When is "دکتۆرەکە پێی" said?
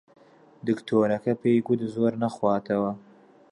0.67-1.59